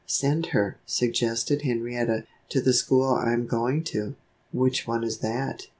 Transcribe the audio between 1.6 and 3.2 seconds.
Henrietta, "to the school